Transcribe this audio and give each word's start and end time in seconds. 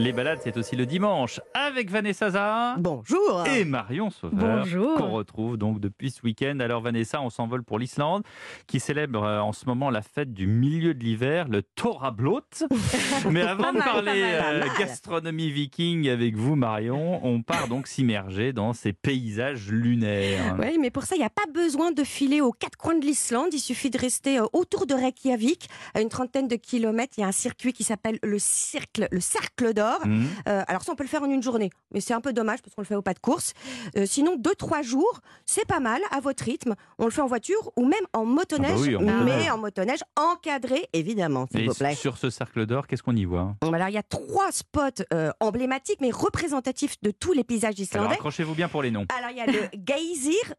Les 0.00 0.12
balades, 0.12 0.38
c'est 0.44 0.56
aussi 0.56 0.76
le 0.76 0.86
dimanche 0.86 1.40
avec 1.54 1.90
Vanessa 1.90 2.30
Zahra 2.30 2.76
Bonjour. 2.78 3.44
et 3.48 3.64
Marion 3.64 4.10
Sauveur. 4.10 4.58
Bonjour. 4.58 4.96
Qu'on 4.96 5.10
retrouve 5.10 5.56
donc 5.56 5.80
depuis 5.80 6.12
ce 6.12 6.22
week-end. 6.22 6.60
Alors 6.60 6.82
Vanessa, 6.82 7.20
on 7.20 7.30
s'envole 7.30 7.64
pour 7.64 7.80
l'Islande 7.80 8.22
qui 8.68 8.78
célèbre 8.78 9.24
euh, 9.24 9.40
en 9.40 9.52
ce 9.52 9.66
moment 9.66 9.90
la 9.90 10.02
fête 10.02 10.32
du 10.32 10.46
milieu 10.46 10.94
de 10.94 11.02
l'hiver, 11.02 11.48
le 11.48 11.62
Torablot. 11.62 12.42
Mais 13.28 13.42
avant 13.42 13.72
de 13.72 13.78
parler 13.78 14.22
euh, 14.24 14.62
gastronomie 14.78 15.50
viking 15.50 16.08
avec 16.08 16.36
vous, 16.36 16.54
Marion, 16.54 17.18
on 17.26 17.42
part 17.42 17.66
donc 17.66 17.88
s'immerger 17.88 18.52
dans 18.52 18.74
ces 18.74 18.92
paysages 18.92 19.68
lunaires. 19.68 20.56
Oui, 20.60 20.78
mais 20.78 20.90
pour 20.90 21.02
ça, 21.02 21.16
il 21.16 21.18
n'y 21.18 21.24
a 21.24 21.30
pas 21.30 21.46
besoin 21.52 21.90
de 21.90 22.04
filer 22.04 22.40
aux 22.40 22.52
quatre 22.52 22.76
coins 22.76 22.94
de 22.94 23.04
l'Islande. 23.04 23.48
Il 23.52 23.58
suffit 23.58 23.90
de 23.90 23.98
rester 23.98 24.38
euh, 24.38 24.46
autour 24.52 24.86
de 24.86 24.94
Reykjavik, 24.94 25.68
à 25.94 26.00
une 26.00 26.08
trentaine 26.08 26.46
de 26.46 26.56
kilomètres. 26.56 27.14
Il 27.18 27.22
y 27.22 27.24
a 27.24 27.28
un 27.28 27.32
circuit 27.32 27.72
qui 27.72 27.82
s'appelle 27.82 28.20
le 28.22 28.38
cercle, 28.38 29.08
le 29.10 29.20
cercle 29.20 29.74
d'or. 29.74 29.87
Hmm. 30.04 30.26
Euh, 30.48 30.62
alors 30.68 30.82
ça, 30.82 30.92
on 30.92 30.94
peut 30.96 31.04
le 31.04 31.08
faire 31.08 31.22
en 31.22 31.30
une 31.30 31.42
journée, 31.42 31.70
mais 31.92 32.00
c'est 32.00 32.14
un 32.14 32.20
peu 32.20 32.32
dommage 32.32 32.60
parce 32.62 32.74
qu'on 32.74 32.82
le 32.82 32.86
fait 32.86 32.94
au 32.94 33.02
pas 33.02 33.14
de 33.14 33.18
course. 33.18 33.52
Euh, 33.96 34.04
sinon, 34.06 34.36
deux 34.36 34.54
trois 34.54 34.82
jours, 34.82 35.20
c'est 35.46 35.66
pas 35.66 35.80
mal 35.80 36.00
à 36.10 36.20
votre 36.20 36.44
rythme. 36.44 36.74
On 36.98 37.04
le 37.04 37.10
fait 37.10 37.20
en 37.22 37.26
voiture 37.26 37.70
ou 37.76 37.84
même 37.86 38.04
en 38.12 38.24
motoneige, 38.24 38.70
Ah 38.72 38.74
bah 38.76 38.80
oui, 38.82 38.96
en 38.96 39.00
motoneige. 39.02 39.44
mais 39.44 39.50
en 39.50 39.58
motoneige 39.58 40.00
encadré, 40.16 40.86
évidemment, 40.92 41.46
s'il 41.50 41.60
Et 41.60 41.66
vous 41.68 41.74
plaît. 41.74 41.94
sur 41.94 42.16
ce 42.18 42.30
cercle 42.30 42.66
d'or, 42.66 42.86
qu'est-ce 42.86 43.02
qu'on 43.02 43.16
y 43.16 43.24
voit 43.24 43.54
Alors, 43.62 43.88
il 43.88 43.94
y 43.94 43.98
a 43.98 44.02
trois 44.02 44.50
spots 44.52 45.02
euh, 45.12 45.30
emblématiques, 45.40 46.00
mais 46.00 46.10
représentatifs 46.10 46.96
de 47.02 47.10
tous 47.10 47.32
les 47.32 47.44
paysages 47.44 47.74
Alors 47.74 47.80
islandais. 47.80 48.14
accrochez-vous 48.14 48.54
bien 48.54 48.68
pour 48.68 48.82
les 48.82 48.90
noms. 48.90 49.06
Alors, 49.16 49.30
il 49.30 49.36
y 49.36 49.40
a 49.40 49.46
le 49.46 49.68
Geysir, 49.86 50.54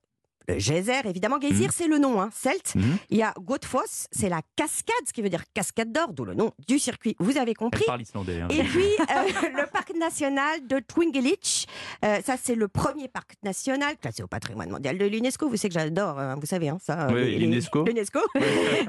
geyser, 0.58 1.02
évidemment. 1.06 1.38
Geysir, 1.40 1.72
c'est 1.72 1.88
le 1.88 1.98
nom, 1.98 2.22
hein, 2.22 2.30
celte. 2.34 2.76
Mhm. 2.76 2.98
Il 3.10 3.18
y 3.18 3.24
a 3.24 3.34
Gottfoss, 3.40 4.08
c'est 4.12 4.30
la 4.30 4.42
cascade, 4.56 4.96
ce 5.08 5.14
qui 5.14 5.22
veut 5.22 5.30
dire 5.30 5.44
cascade 5.54 5.92
d'or, 5.92 6.14
d'où 6.14 6.26
le 6.26 6.34
nom 6.34 6.52
du 6.68 6.80
circuit. 6.80 7.16
Vous 7.20 7.38
avez 7.38 7.52
Elle 7.52 7.58
compris. 7.58 7.84
parle 7.86 8.02
islandais. 8.02 8.42
hein. 8.42 8.48
Et 8.50 8.64
puis, 8.64 8.84
euh, 9.00 9.04
le 9.58 9.66
parc 9.72 9.94
national 9.96 10.66
de 10.68 10.80
Twingelich, 10.80 11.68
euh, 12.06 12.20
ça 12.26 12.36
c'est 12.42 12.56
le 12.56 12.68
premier 12.68 13.08
parc 13.08 13.34
national 13.44 13.98
classé 13.98 14.24
au 14.24 14.28
patrimoine 14.28 14.70
mondial 14.70 14.98
de 14.98 15.06
l'UNESCO. 15.06 15.50
Vous 15.50 15.58
savez 15.58 15.74
que 15.74 15.80
j'adore, 15.80 16.20
hein, 16.20 16.36
vous 16.40 16.46
savez, 16.46 16.70
hein, 16.70 16.78
ça. 16.82 17.08
Oui, 17.10 17.16
les- 17.26 17.32
les- 17.32 17.38
l'UNESCO. 17.40 17.84
L'UNESCO. 17.86 18.20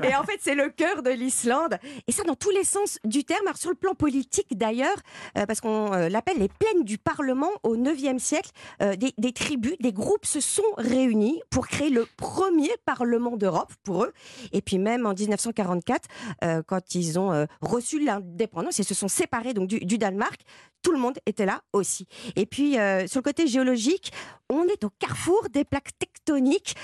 Et 0.02 0.14
en 0.14 0.22
fait, 0.24 0.38
c'est 0.40 0.54
le 0.54 0.68
cœur 0.70 1.02
de 1.02 1.10
l'Islande. 1.10 1.76
Et 2.06 2.12
ça, 2.12 2.22
dans 2.24 2.34
tous 2.36 2.50
les 2.50 2.64
sens 2.64 2.98
du 3.04 3.24
terme. 3.24 3.46
Alors, 3.46 3.56
sur 3.58 3.70
le 3.70 3.76
plan 3.76 3.94
politique, 3.94 4.56
d'ailleurs, 4.56 4.96
euh, 5.38 5.46
parce 5.46 5.60
qu'on 5.60 5.92
euh, 5.92 6.08
l'appelle 6.08 6.38
les 6.38 6.48
plaines 6.48 6.84
du 6.84 6.98
Parlement 6.98 7.50
au 7.62 7.76
9e 7.76 8.18
siècle, 8.18 8.50
euh, 8.82 8.96
des, 8.96 9.12
des 9.18 9.32
tribus, 9.32 9.76
des 9.80 9.92
groupes 9.92 10.26
se 10.26 10.40
sont 10.40 10.62
réunis 10.76 11.40
pour 11.50 11.66
créer 11.66 11.90
le 11.90 12.06
premier 12.16 12.70
Parlement 12.84 13.36
d'Europe 13.36 13.72
pour 13.82 14.04
eux. 14.04 14.12
Et 14.52 14.62
puis, 14.62 14.78
même 14.78 15.04
en 15.04 15.14
1944, 15.14 16.08
euh, 16.44 16.62
quand 16.66 16.94
ils 16.94 17.18
ont 17.18 17.32
euh, 17.32 17.46
reçu 17.60 18.02
l'indépendance, 18.02 18.78
ils 18.78 18.84
se 18.84 18.94
sont 18.94 19.08
séparés 19.08 19.52
donc, 19.52 19.68
du, 19.68 19.98
Danemark. 19.98 20.40
Tout 20.82 20.92
le 20.92 20.98
monde 20.98 21.18
était 21.26 21.44
là 21.44 21.60
aussi. 21.72 22.06
Et 22.36 22.46
puis, 22.46 22.78
euh, 22.78 23.06
sur 23.06 23.18
le 23.18 23.24
côté 23.24 23.46
géologique, 23.46 24.12
on 24.48 24.64
est 24.64 24.84
au 24.84 24.90
carrefour 24.98 25.48
des 25.50 25.64
plaques 25.64 25.98
tectoniques 25.98 26.74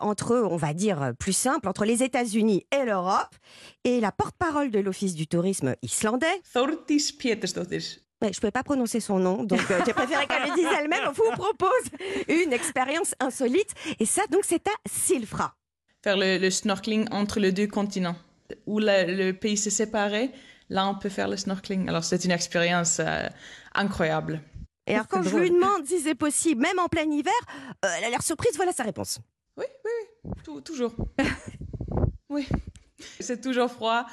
entre, 0.00 0.36
on 0.36 0.56
va 0.56 0.72
dire 0.74 1.12
plus 1.18 1.32
simple, 1.32 1.68
entre 1.68 1.84
les 1.84 2.02
États-Unis 2.02 2.64
et 2.70 2.84
l'Europe. 2.84 3.34
Et 3.84 4.00
la 4.00 4.12
porte-parole 4.12 4.70
de 4.70 4.78
l'Office 4.78 5.14
du 5.14 5.26
tourisme 5.26 5.74
islandais. 5.82 6.40
Ouais, 8.22 8.28
je 8.32 8.36
ne 8.36 8.40
pouvais 8.40 8.50
pas 8.50 8.62
prononcer 8.62 9.00
son 9.00 9.18
nom, 9.18 9.44
donc 9.44 9.60
euh, 9.70 9.80
j'ai 9.86 9.92
préféré 9.92 10.26
qu'elle 10.26 10.48
le 10.48 10.54
dise 10.54 10.66
elle-même, 10.78 11.04
on 11.08 11.12
vous 11.12 11.30
propose 11.32 11.70
une 12.28 12.52
expérience 12.52 13.14
insolite. 13.20 13.74
Et 13.98 14.06
ça, 14.06 14.22
donc, 14.30 14.42
c'est 14.44 14.66
à 14.68 14.72
Silfra. 14.88 15.54
Faire 16.02 16.16
le, 16.16 16.38
le 16.38 16.50
snorkeling 16.50 17.06
entre 17.10 17.40
les 17.40 17.52
deux 17.52 17.66
continents. 17.66 18.16
Où 18.66 18.78
la- 18.78 19.04
le 19.04 19.32
pays 19.32 19.56
s'est 19.56 19.70
séparé, 19.70 20.30
là 20.70 20.88
on 20.88 20.94
peut 20.96 21.08
faire 21.08 21.28
le 21.28 21.36
snorkeling. 21.36 21.88
Alors 21.88 22.02
c'est 22.02 22.24
une 22.24 22.32
expérience 22.32 22.98
euh, 22.98 23.28
incroyable. 23.74 24.40
Et 24.88 24.94
alors, 24.94 25.06
quand 25.06 25.22
je 25.22 25.28
drôle. 25.28 25.42
lui 25.42 25.50
demande 25.50 25.86
si 25.86 26.00
c'est 26.00 26.16
possible, 26.16 26.60
même 26.62 26.78
en 26.80 26.88
plein 26.88 27.04
hiver, 27.08 27.32
euh, 27.84 27.88
elle 27.98 28.04
a 28.04 28.10
l'air 28.10 28.22
surprise, 28.22 28.56
voilà 28.56 28.72
sa 28.72 28.82
réponse. 28.82 29.20
Oui, 29.56 29.66
oui, 29.84 29.90
oui, 30.24 30.32
tou- 30.42 30.60
toujours. 30.62 30.92
oui, 32.28 32.48
c'est 33.20 33.40
toujours 33.40 33.70
froid 33.70 34.04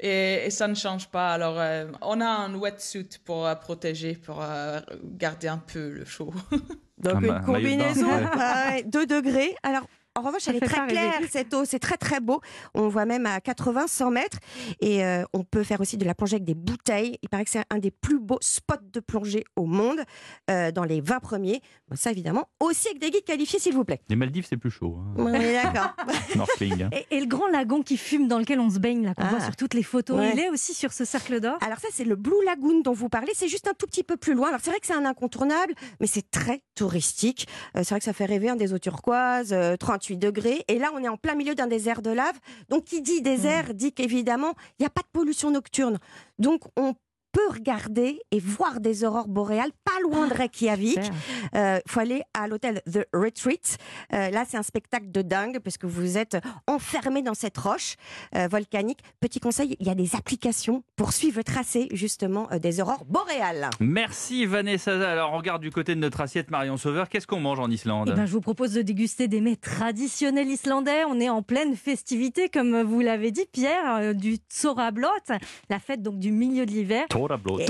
et, 0.00 0.46
et 0.46 0.50
ça 0.50 0.66
ne 0.68 0.74
change 0.74 1.08
pas. 1.08 1.32
Alors 1.32 1.56
euh, 1.58 1.86
on 2.00 2.20
a 2.20 2.26
un 2.26 2.54
wetsuit 2.54 3.20
pour 3.24 3.46
euh, 3.46 3.54
protéger, 3.54 4.14
pour 4.14 4.42
euh, 4.42 4.80
garder 5.04 5.48
un 5.48 5.58
peu 5.58 5.90
le 5.90 6.04
chaud. 6.04 6.32
Donc 6.98 7.22
une 7.22 7.40
combinaison, 7.40 8.08
ouais. 8.08 8.82
2 8.84 9.06
degrés. 9.06 9.54
Alors, 9.62 9.86
en 10.20 10.22
revanche, 10.22 10.48
elle 10.48 10.56
est 10.56 10.60
très 10.60 10.86
claire, 10.86 11.18
cette 11.30 11.54
eau. 11.54 11.64
C'est 11.64 11.78
très, 11.78 11.96
très 11.96 12.20
beau. 12.20 12.42
On 12.74 12.88
voit 12.88 13.06
même 13.06 13.24
à 13.24 13.40
80, 13.40 13.86
100 13.86 14.10
mètres. 14.10 14.38
Et 14.82 15.02
euh, 15.02 15.24
on 15.32 15.44
peut 15.44 15.62
faire 15.62 15.80
aussi 15.80 15.96
de 15.96 16.04
la 16.04 16.14
plongée 16.14 16.34
avec 16.34 16.44
des 16.44 16.54
bouteilles. 16.54 17.18
Il 17.22 17.30
paraît 17.30 17.44
que 17.44 17.50
c'est 17.50 17.64
un 17.70 17.78
des 17.78 17.90
plus 17.90 18.20
beaux 18.20 18.38
spots 18.42 18.74
de 18.92 19.00
plongée 19.00 19.44
au 19.56 19.64
monde, 19.64 20.00
euh, 20.50 20.72
dans 20.72 20.84
les 20.84 21.00
20 21.00 21.20
premiers. 21.20 21.62
Ça, 21.94 22.10
évidemment, 22.10 22.50
aussi 22.60 22.88
avec 22.88 23.00
des 23.00 23.10
guides 23.10 23.24
qualifiés, 23.24 23.58
s'il 23.58 23.72
vous 23.72 23.84
plaît. 23.84 24.02
Les 24.10 24.16
Maldives, 24.16 24.44
c'est 24.46 24.58
plus 24.58 24.70
chaud. 24.70 24.98
Hein. 25.00 25.14
On 25.16 25.24
d'accord. 25.32 25.96
Hein. 26.60 26.90
Et, 27.10 27.20
le 27.20 27.26
grand 27.26 27.48
lagon 27.48 27.82
qui 27.82 27.96
fume, 27.96 28.28
dans 28.28 28.38
lequel 28.38 28.60
on 28.60 28.70
se 28.70 28.78
baigne, 28.78 29.04
là, 29.04 29.14
qu'on 29.14 29.24
ah. 29.24 29.30
voit 29.30 29.40
sur 29.40 29.56
toutes 29.56 29.74
les 29.74 29.82
photos, 29.82 30.20
il 30.32 30.38
est 30.38 30.50
aussi 30.50 30.74
sur 30.74 30.92
ce 30.92 31.04
cercle 31.04 31.40
d'or. 31.40 31.58
Alors, 31.60 31.78
ça, 31.78 31.88
c'est 31.92 32.04
le 32.04 32.16
Blue 32.16 32.44
Lagoon 32.44 32.80
dont 32.80 32.92
vous 32.92 33.08
parlez. 33.08 33.32
C'est 33.34 33.48
juste 33.48 33.68
un 33.68 33.72
tout 33.72 33.86
petit 33.86 34.02
peu 34.02 34.16
plus 34.16 34.34
loin. 34.34 34.48
Alors, 34.48 34.60
c'est 34.62 34.70
vrai 34.70 34.80
que 34.80 34.86
c'est 34.86 34.94
un 34.94 35.04
incontournable, 35.04 35.74
mais 36.00 36.06
c'est 36.06 36.30
très 36.30 36.62
touristique. 36.74 37.48
Euh, 37.76 37.80
c'est 37.82 37.90
vrai 37.90 37.98
que 37.98 38.04
ça 38.04 38.12
fait 38.12 38.26
rêver 38.26 38.48
un 38.48 38.56
des 38.56 38.72
eaux 38.72 38.78
turquoises, 38.78 39.54
38 39.78 40.09
degrés. 40.16 40.64
Et 40.68 40.78
là, 40.78 40.90
on 40.94 41.02
est 41.02 41.08
en 41.08 41.16
plein 41.16 41.34
milieu 41.34 41.54
d'un 41.54 41.66
désert 41.66 42.02
de 42.02 42.10
lave. 42.10 42.38
Donc, 42.68 42.84
qui 42.84 43.02
dit 43.02 43.22
désert 43.22 43.70
hmm. 43.70 43.74
dit 43.74 43.92
qu'évidemment, 43.92 44.54
il 44.78 44.82
n'y 44.82 44.86
a 44.86 44.90
pas 44.90 45.02
de 45.02 45.08
pollution 45.12 45.50
nocturne. 45.50 45.98
Donc, 46.38 46.62
on 46.76 46.94
peut 47.32 47.48
regarder 47.50 48.20
et 48.30 48.40
voir 48.40 48.80
des 48.80 49.04
aurores 49.04 49.28
boréales 49.28 49.72
pas 49.84 50.00
loin 50.02 50.28
de 50.28 50.34
Reykjavik. 50.34 51.02
Super. 51.02 51.80
Il 51.86 51.90
faut 51.90 52.00
aller 52.00 52.22
à 52.34 52.48
l'hôtel 52.48 52.80
The 52.90 53.06
Retreat. 53.12 53.78
Euh, 54.12 54.30
là, 54.30 54.44
c'est 54.48 54.56
un 54.56 54.62
spectacle 54.62 55.10
de 55.10 55.22
dingue 55.22 55.58
parce 55.58 55.78
que 55.78 55.86
vous 55.86 56.18
êtes 56.18 56.36
enfermé 56.66 57.22
dans 57.22 57.34
cette 57.34 57.56
roche 57.58 57.96
euh, 58.34 58.48
volcanique. 58.48 59.00
Petit 59.20 59.40
conseil, 59.40 59.76
il 59.80 59.86
y 59.86 59.90
a 59.90 59.94
des 59.94 60.14
applications 60.14 60.82
pour 60.96 61.12
suivre 61.12 61.38
le 61.40 61.44
tracé 61.44 61.88
justement 61.92 62.48
euh, 62.52 62.58
des 62.58 62.80
aurores 62.80 63.04
boréales. 63.06 63.70
Merci 63.80 64.44
Vanessa. 64.44 64.92
Alors 65.10 65.32
on 65.32 65.38
regarde 65.38 65.62
du 65.62 65.70
côté 65.70 65.94
de 65.94 66.00
notre 66.00 66.20
assiette 66.20 66.50
Marion 66.50 66.76
Sauveur. 66.76 67.08
Qu'est-ce 67.08 67.26
qu'on 67.26 67.40
mange 67.40 67.60
en 67.60 67.70
Islande? 67.70 68.10
Eh 68.12 68.16
ben, 68.16 68.26
je 68.26 68.32
vous 68.32 68.42
propose 68.42 68.74
de 68.74 68.82
déguster 68.82 69.26
des 69.26 69.40
mets 69.40 69.56
traditionnels 69.56 70.48
islandais. 70.48 71.04
On 71.08 71.18
est 71.18 71.30
en 71.30 71.42
pleine 71.42 71.76
festivité, 71.76 72.48
comme 72.50 72.82
vous 72.82 73.00
l'avez 73.00 73.30
dit, 73.30 73.46
Pierre, 73.50 73.96
euh, 73.96 74.12
du 74.12 74.36
Tsorablot, 74.50 75.08
la 75.70 75.78
fête 75.78 76.02
donc 76.02 76.18
du 76.18 76.30
milieu 76.30 76.66
de 76.66 76.70
l'hiver. 76.70 77.06
Torablot. 77.28 77.60
Et- 77.60 77.66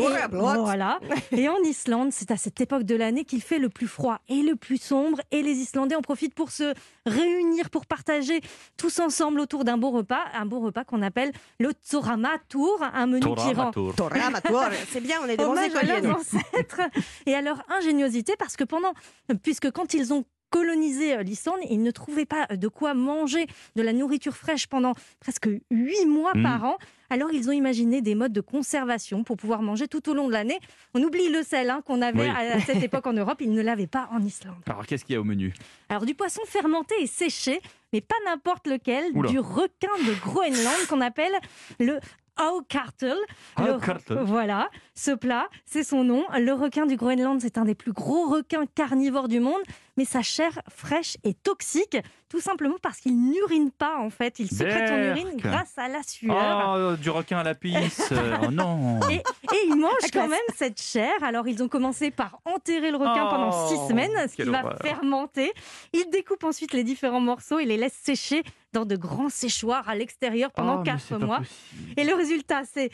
Voilà. 0.61 0.99
Et 1.33 1.49
en 1.49 1.57
Islande, 1.65 2.11
c'est 2.13 2.31
à 2.31 2.37
cette 2.37 2.61
époque 2.61 2.85
de 2.85 2.95
l'année 2.95 3.25
qu'il 3.25 3.43
fait 3.43 3.59
le 3.59 3.69
plus 3.69 3.87
froid 3.89 4.19
et 4.29 4.43
le 4.43 4.57
plus 4.57 4.77
sombre. 4.81 5.21
Et 5.31 5.43
les 5.43 5.53
Islandais 5.59 5.95
en 5.97 6.03
profitent 6.03 6.35
pour 6.35 6.51
se 6.51 6.75
réunir, 7.07 7.71
pour 7.71 7.87
partager 7.87 8.41
tous 8.77 8.99
ensemble 9.01 9.41
autour 9.41 9.65
d'un 9.65 9.79
beau 9.79 9.91
repas, 9.91 10.25
un 10.35 10.47
beau 10.47 10.61
repas 10.61 10.85
qu'on 10.85 11.03
appelle 11.03 11.33
le 11.59 11.71
Tsoramatur, 11.73 12.83
un 12.83 13.07
menu 13.07 13.21
qui 13.21 13.27
rend 13.29 13.71
Toramatur. 13.71 13.95
Toramatur. 13.97 14.61
C'est 14.91 15.01
bien, 15.01 15.17
on 15.23 15.27
est 15.29 15.37
des 15.37 15.45
bons 15.45 15.55
écoliers. 15.67 15.93
ancêtres 16.09 16.81
et 17.27 17.35
à 17.35 17.41
leur 17.43 17.63
ingéniosité 17.69 18.35
parce 18.39 18.57
que 18.57 18.65
pendant, 18.65 18.93
puisque 19.43 19.71
quand 19.71 19.95
ils 19.95 20.13
ont 20.13 20.25
colonisé 20.51 21.15
euh, 21.17 21.23
l'Islande, 21.23 21.59
ils 21.71 21.83
ne 21.83 21.91
trouvaient 21.91 22.27
pas 22.27 22.47
de 22.47 22.69
quoi 22.69 22.95
manger 22.95 23.47
de 23.77 23.83
la 23.83 23.93
nourriture 23.93 24.37
fraîche 24.37 24.67
pendant 24.67 24.93
presque 25.21 25.49
huit 25.71 26.07
mois 26.07 26.33
Mm. 26.35 26.43
par 26.43 26.65
an. 26.65 26.77
Alors 27.09 27.33
ils 27.33 27.49
ont 27.49 27.53
imaginé 27.53 28.03
des 28.03 28.15
modes 28.15 28.33
de 28.33 28.41
conservation 28.41 29.25
pour 29.25 29.37
pouvoir 29.37 29.63
manger 29.63 29.89
tout 29.89 30.09
au 30.09 30.15
long 30.15 30.29
de 30.29 30.33
l'année. 30.33 30.59
On 30.95 31.03
oublie 31.03 31.29
le 31.29 31.43
sel 31.43 31.69
hein, 31.71 31.83
qu'on 31.85 32.03
avait 32.03 32.21
Oui. 32.23 32.29
à 32.29 32.61
cette 32.61 32.83
époque 32.83 33.07
en 33.07 33.13
Europe, 33.15 33.39
ils 33.41 33.51
ne 33.53 33.63
l'avaient 33.63 33.87
pas 33.89 34.09
en 34.13 34.23
Islande. 34.23 34.55
Alors 34.67 34.87
qu'est-ce 34.87 35.05
qu'il 35.05 35.15
y 35.15 35.17
a 35.17 35.21
au 35.21 35.25
menu? 35.25 35.53
Alors 35.89 36.05
du 36.07 36.15
poisson 36.15 36.43
fermenté 36.47 36.95
et 37.01 37.07
séché, 37.09 37.61
mais 37.93 38.01
pas 38.01 38.15
n'importe 38.27 38.67
lequel, 38.69 39.05
Oula. 39.15 39.29
du 39.31 39.39
requin 39.41 39.89
de 40.07 40.13
Groenland 40.21 40.87
qu'on 40.89 41.01
appelle 41.01 41.33
le 41.81 41.99
Aukartel. 42.41 43.17
Le-. 43.59 44.23
Voilà, 44.25 44.71
ce 44.95 45.11
plat, 45.11 45.49
c'est 45.67 45.83
son 45.83 46.05
nom. 46.05 46.25
Le 46.39 46.53
requin 46.53 46.87
du 46.87 46.97
Groenland, 46.97 47.41
c'est 47.41 47.59
un 47.59 47.65
des 47.65 47.75
plus 47.75 47.93
gros 47.93 48.29
requins 48.31 48.65
carnivores 48.75 49.29
du 49.29 49.41
monde, 49.41 49.61
mais 50.01 50.07
sa 50.07 50.23
chair 50.23 50.59
fraîche 50.75 51.19
est 51.25 51.43
toxique, 51.43 51.99
tout 52.31 52.41
simplement 52.41 52.77
parce 52.81 53.01
qu'il 53.01 53.21
n'urine 53.21 53.71
pas 53.71 53.99
en 53.99 54.09
fait. 54.09 54.39
Il 54.39 54.49
sécrète 54.49 54.89
son 54.89 54.97
urine 54.97 55.37
grâce 55.37 55.77
à 55.77 55.89
la 55.89 56.03
sueur. 56.03 56.95
Oh, 56.95 56.97
du 56.97 57.11
requin 57.11 57.37
à 57.41 57.43
la 57.43 57.55
pisse. 57.55 58.11
Oh 58.43 58.51
non. 58.51 58.99
Et, 59.11 59.21
mangent 59.75 59.93
classe. 59.99 60.11
quand 60.13 60.29
même 60.29 60.39
cette 60.57 60.81
chair. 60.81 61.13
Alors, 61.23 61.47
ils 61.49 61.63
ont 61.63 61.69
commencé 61.69 62.11
par 62.11 62.41
enterrer 62.47 62.91
le 62.91 62.97
requin 62.97 63.27
Oh, 63.27 63.31
pendant 63.31 63.69
six 63.69 63.77
semaines, 63.89 64.11
ce 64.27 64.37
qui 64.37 64.43
va 64.49 64.61
horreur. 64.65 64.79
fermenter. 64.81 65.53
Ils 65.93 66.09
découpent 66.11 66.45
ensuite 66.45 66.73
les 66.73 66.83
différents 66.85 67.21
morceaux 67.21 67.59
et 67.59 67.67
les 67.67 67.77
laissent 67.77 68.01
sécher 68.03 68.43
dans 68.73 68.87
de 68.87 68.97
grands 68.97 69.29
séchoirs 69.29 69.87
à 69.89 69.95
l'extérieur 69.95 70.51
pendant 70.53 70.81
Oh, 70.81 70.83
quatre 70.83 71.19
mois. 71.19 71.39
possible. 71.39 71.93
Et 71.99 72.05
le 72.05 72.15
résultat, 72.15 72.63
c'est 72.73 72.91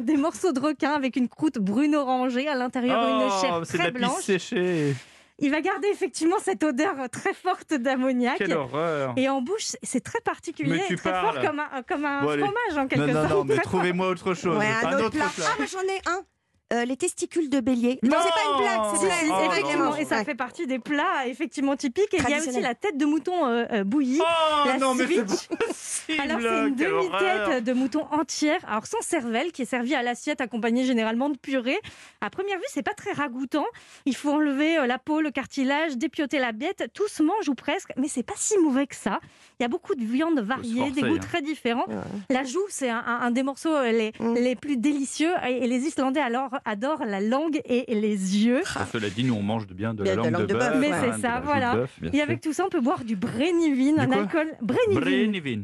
des 0.00 0.16
morceaux 0.16 0.52
de 0.52 0.60
requin 0.60 0.92
avec 0.92 1.16
une 1.16 1.28
croûte 1.28 1.58
brune 1.58 1.94
orangée 1.94 2.48
à 2.48 2.54
l'intérieur, 2.54 3.00
Oh, 3.04 3.24
une 3.26 3.40
chair 3.40 3.60
de 3.60 3.64
très 3.66 3.78
la 3.78 3.90
blanche. 3.90 4.16
pisse 4.16 4.24
séchée. 4.24 4.94
Il 5.38 5.50
va 5.50 5.60
garder 5.60 5.88
effectivement 5.88 6.38
cette 6.38 6.62
odeur 6.62 6.94
très 7.10 7.34
forte 7.34 7.74
d'ammoniac. 7.74 8.38
Quelle 8.38 8.52
horreur 8.54 9.14
Et 9.16 9.28
en 9.28 9.42
bouche, 9.42 9.72
c'est 9.82 10.02
très 10.04 10.20
particulier, 10.20 10.80
et 10.88 10.96
très 10.96 11.10
parles. 11.10 11.34
fort 11.34 11.44
comme 11.44 11.60
un, 11.60 11.82
comme 11.82 12.04
un 12.04 12.22
Bon, 12.22 12.28
fromage 12.30 12.78
en 12.78 12.86
quelque 12.86 13.00
Non, 13.06 13.06
non, 13.14 13.28
sorte. 13.28 13.32
non, 13.32 13.44
mais 13.44 13.58
trouvez-moi 13.58 14.08
autre 14.08 14.34
chose. 14.34 14.58
Ouais, 14.58 14.66
un, 14.66 14.98
autre 14.98 15.10
plat. 15.10 15.26
Ah, 15.44 15.54
moi, 15.58 15.66
j'en 15.66 15.80
ai 15.82 16.00
un. 16.06 16.22
Euh, 16.72 16.84
les 16.84 16.96
testicules 16.96 17.50
de 17.50 17.60
bélier. 17.60 17.98
Non, 18.02 18.10
Non 18.10 18.16
c'est 18.22 18.30
pas 18.30 18.50
une 18.50 18.62
blague, 18.62 18.80
c'est 18.94 18.98
Si, 19.00 19.30
Oh, 19.30 19.34
c'est 19.38 19.46
effectivement, 19.46 19.96
et 19.96 20.04
ça 20.04 20.16
Ouais. 20.18 20.24
fait 20.24 20.34
partie 20.34 20.66
des 20.66 20.78
plats 20.78 21.26
effectivement 21.26 21.76
typiques. 21.76 22.14
Et 22.14 22.18
il 22.18 22.30
y 22.30 22.34
a 22.34 22.38
aussi 22.38 22.60
la 22.60 22.74
tête 22.74 22.96
de 22.96 23.04
mouton 23.04 23.46
euh, 23.46 23.64
euh, 23.72 23.84
bouillie. 23.84 24.20
Oh 24.20 24.66
La 24.66 24.78
non, 24.78 24.94
mais 24.94 25.04
switch. 25.06 25.48
possible 25.48 26.20
Alors 26.20 26.40
c'est 26.40 26.68
une 26.68 26.74
demi-tête 26.74 27.64
de 27.64 27.72
mouton 27.72 28.06
entière, 28.10 28.60
alors 28.68 28.86
sans 28.86 29.00
cervelle, 29.02 29.52
qui 29.52 29.62
est 29.62 29.66
servie 29.66 29.94
à 29.94 30.02
l'assiette 30.02 30.40
accompagnée 30.40 30.84
généralement 30.84 31.28
de 31.30 31.36
purée. 31.36 31.78
À 32.20 32.30
première 32.30 32.56
vue, 32.58 32.64
c'est 32.68 32.82
pas 32.82 32.94
très 32.94 33.12
ragoûtant. 33.12 33.66
Il 34.06 34.16
faut 34.16 34.30
enlever 34.30 34.78
euh, 34.78 34.86
la 34.86 34.98
peau, 34.98 35.20
le 35.20 35.30
cartilage, 35.30 35.96
dépioter 35.96 36.38
la 36.38 36.52
bête. 36.52 36.88
Tout 36.94 37.08
se 37.08 37.22
mange 37.22 37.48
ou 37.48 37.54
presque, 37.54 37.90
mais 37.96 38.08
c'est 38.08 38.22
pas 38.22 38.34
si 38.36 38.56
mauvais 38.58 38.86
que 38.86 38.96
ça. 38.96 39.20
Il 39.60 39.62
y 39.62 39.66
a 39.66 39.68
beaucoup 39.68 39.94
de 39.94 40.04
viandes 40.04 40.40
variées, 40.40 40.90
des 40.90 41.02
goûts 41.02 41.16
hein. 41.16 41.18
très 41.20 41.42
différents. 41.42 41.86
La 42.30 42.44
joue, 42.44 42.64
c'est 42.68 42.88
un, 42.90 42.98
un- 43.06 43.20
un 43.20 43.30
des 43.30 43.42
morceaux 43.42 43.80
les, 43.82 44.12
Mm. 44.18 44.34
les 44.34 44.56
plus 44.56 44.76
délicieux. 44.76 45.32
Et, 45.48 45.64
et 45.64 45.66
les 45.66 45.80
Islandais 45.86 46.20
alors 46.20 46.50
adorent 46.64 47.04
la 47.04 47.20
langue 47.20 47.60
et, 47.64 47.84
les 47.94 48.44
yeux. 48.44 48.62
Ah, 48.76 48.86
Cela 48.92 49.10
dit, 49.10 49.24
nous 49.24 49.34
on 49.34 49.42
mange 49.42 49.66
de 49.66 49.74
bien 49.74 49.94
de 49.94 50.04
la 50.04 50.12
De 50.12 50.16
langue 50.16 50.36
de 50.42 50.46
de 50.46 50.54
bœuf. 50.54 50.70
bœuf, 50.72 50.80
Mais 50.80 50.92
hein, 50.92 51.12
c'est 51.14 51.20
ça, 51.20 51.40
voilà. 51.40 51.74
bœuf, 51.76 51.98
Et 52.12 52.20
avec 52.20 52.40
tout 52.40 52.52
ça, 52.52 52.64
on 52.66 52.68
peut 52.68 52.80
boire 52.80 53.04
du 53.04 53.16
Brennivin, 53.16 53.92
Du 53.94 53.98
un 54.00 54.12
alcool. 54.12 54.48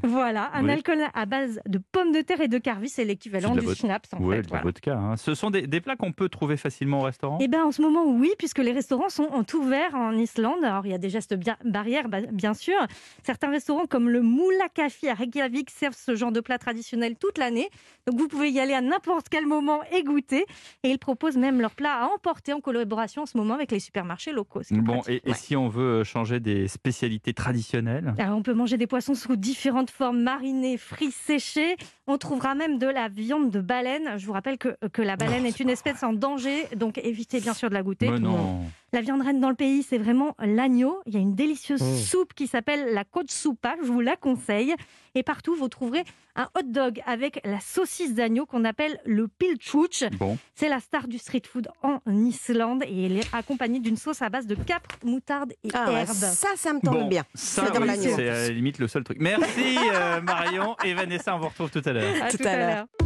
Voilà, 0.05 0.50
un 0.55 0.65
Oui. 0.65 0.71
alcool 0.71 0.99
à 1.15 1.27
base 1.27 1.61
de 1.67 1.79
pommes 1.93 2.12
de 2.12 2.21
terre 2.21 2.41
et 2.41 2.49
de 2.49 2.59
carvi, 2.59 2.89
c'est 2.89 3.05
l'équivalent 3.05 3.55
du 3.55 3.75
schnapps 3.75 4.09
en 4.15 4.23
Ouais, 4.23 4.37
fait. 4.37 4.43
de 4.43 4.47
la 4.47 4.49
voilà. 4.50 4.65
vodka. 4.65 4.97
hein. 4.97 5.17
Ce 5.17 5.35
sont 5.35 5.50
des, 5.50 5.67
des 5.67 5.81
plats 5.81 5.97
qu'on 5.97 6.12
peut 6.12 6.29
trouver 6.29 6.56
facilement 6.56 7.01
au 7.01 7.03
restaurant? 7.05 7.39
Eh 7.41 7.49
bien, 7.49 7.65
en 7.65 7.73
ce 7.73 7.83
moment, 7.83 8.05
oui, 8.06 8.31
puisque 8.39 8.59
les 8.59 8.73
restaurants 8.73 9.09
sont 9.09 9.29
en 9.33 9.43
ouvert 9.56 9.94
en 9.94 10.12
Islande. 10.17 10.62
Alors, 10.65 10.87
il 10.87 10.91
y 10.91 10.94
a 10.94 10.99
des 10.99 11.11
gestes 11.11 11.35
bien, 11.35 11.56
barrières, 11.65 12.09
bah, 12.09 12.19
bien 12.33 12.55
sûr. 12.55 12.77
Certains 13.25 13.51
restaurants, 13.51 13.87
comme 13.87 14.09
le 14.11 14.23
Moulakafi 14.23 15.09
à 15.09 15.15
Reykjavik, 15.15 15.71
servent 15.71 15.97
ce 15.97 16.15
genre 16.15 16.33
de 16.33 16.41
plat 16.41 16.59
traditionnel 16.59 17.17
toute 17.17 17.39
l'année. 17.39 17.69
Donc, 18.06 18.19
vous 18.19 18.29
pouvez 18.29 18.51
y 18.51 18.61
aller 18.61 18.75
à 18.75 18.81
n'importe 18.81 19.29
quel 19.29 19.47
moment 19.47 19.81
et 19.93 20.03
goûter. 20.03 20.44
Et 20.83 20.88
ils 20.90 20.99
proposent 20.99 21.37
même 21.37 21.61
leurs 21.61 21.75
plats 21.75 22.02
à 22.02 22.06
emporter 22.06 22.52
en 22.52 22.61
collaboration 22.61 23.23
en 23.23 23.26
ce 23.26 23.37
moment 23.37 23.55
avec 23.55 23.70
les 23.70 23.81
supermarchés 23.81 24.32
locaux. 24.32 24.62
Bon, 24.70 24.99
pratique. 25.00 25.23
et, 25.25 25.31
et 25.31 25.35
si 25.35 25.56
on 25.56 25.69
veut 25.69 26.05
changer 26.05 26.40
des 26.40 26.69
spécialités 26.69 27.32
traditionnelles 27.32 28.14
Alors, 28.19 28.37
on 28.37 28.43
peut 28.43 28.55
manger 28.55 28.76
des 28.76 28.87
poissons 28.87 29.14
sous 29.14 29.37
différentes 29.37 29.90
formes, 29.90 30.20
marinés, 30.20 30.76
frits, 30.76 31.11
séchés. 31.11 31.76
On 32.06 32.19
trouvera 32.19 32.55
même 32.55 32.79
de 32.79 32.87
la 32.87 33.08
viande 33.08 33.50
de 33.50 33.61
baleine. 33.61 34.19
Je 34.19 34.26
vous 34.26 34.32
rappelle 34.32 34.58
que, 34.58 34.76
que 34.93 35.02
la 35.02 35.17
baleine 35.17 35.46
est 35.46 35.61
une 35.61 35.70
espèce 35.70 36.02
en 36.02 36.12
danger, 36.12 36.67
donc 36.76 36.99
évitez 36.99 37.41
bien 37.41 37.55
sûr 37.55 37.69
de 37.69 37.75
la 37.75 37.82
goûter. 37.82 38.11
Mais 38.11 38.19
non. 38.19 38.61
La 38.93 39.02
viande 39.02 39.20
reine 39.23 39.38
dans 39.40 39.50
le 39.50 39.55
pays, 39.55 39.82
c'est 39.82 39.99
vraiment 39.99 40.35
l'agneau. 40.38 40.99
Il 41.06 41.12
y 41.14 41.17
a 41.17 41.20
une 41.20 41.35
délicieuse 41.35 41.82
Oh. 41.82 41.96
soupe 41.96 42.32
qui 42.35 42.46
s'appelle 42.46 42.94
la 42.94 43.05
côte 43.05 43.31
soupa, 43.31 43.76
je 43.82 43.88
vous 43.88 44.00
la 44.00 44.17
conseille. 44.17 44.75
Et 45.14 45.23
partout, 45.23 45.55
vous 45.56 45.69
trouverez 45.69 46.05
un 46.37 46.49
hot 46.56 46.62
dog 46.64 47.00
avec 47.05 47.40
la 47.44 47.61
saucisse 47.61 48.14
d'agneau 48.14 48.46
qu'on 48.46 48.64
appelle 48.64 48.99
le 49.05 49.26
pilchouch. 49.29 50.05
Bon, 50.19 50.38
C'est 50.55 50.69
la 50.69 50.81
star 50.81 51.08
du 51.08 51.19
street 51.19 51.43
food 51.50 51.69
en 51.82 51.99
Islande 52.11 52.85
et 52.87 53.06
elle 53.06 53.17
est 53.19 53.35
accompagnée 53.35 53.81
d'une 53.81 53.96
sauce 53.96 54.23
à 54.23 54.29
base 54.31 54.46
de 54.46 54.55
capre, 54.55 54.96
moutarde 55.05 55.52
et 55.64 55.69
Ah 55.75 55.91
herbes. 55.91 56.08
ça, 56.14 56.49
ça 56.56 56.73
me 56.73 56.81
tombe 56.81 57.00
bon, 57.00 57.08
bien. 57.08 57.25
ça, 57.34 57.64
J'adore 57.64 57.82
oui, 57.82 57.88
l'agneau. 57.88 58.12
c'est 58.17 58.29
à 58.29 58.32
la 58.32 58.49
limite 58.50 58.79
le 58.79 58.88
seul 58.88 59.02
truc. 59.05 59.19
Merci 59.20 59.79
euh, 59.93 60.20
Marion 60.23 60.76
et 60.84 60.94
Vanessa, 60.94 61.34
on 61.34 61.41
vous 61.41 61.49
retrouve 61.49 61.70
tout 61.70 61.82
à 61.84 61.93
l'heure. 61.93 62.23
À 62.23 62.31
tout 62.31 62.37
tout 62.38 62.46
à 62.46 62.50
à 62.50 62.56
l'heure. 62.56 62.69
l'heure. 62.70 62.87